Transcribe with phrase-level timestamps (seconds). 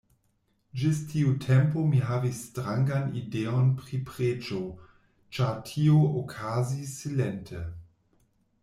[0.83, 4.63] Ĝis tiu tempo mi havis strangan ideon pri preĝo,
[5.39, 7.65] ĉar tio okazis silente.